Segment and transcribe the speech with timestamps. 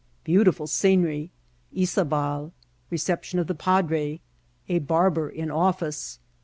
[0.25, 1.29] —Beaotifol Scenery.—
[1.75, 2.53] YzabaL—
[2.89, 4.19] Reception of the Padre.—
[4.67, 6.17] A Barber in Office.